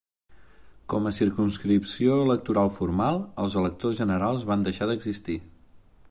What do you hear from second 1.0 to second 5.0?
a circumscripció electoral formal, els electors generals van deixar